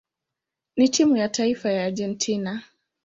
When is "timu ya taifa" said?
0.87-1.71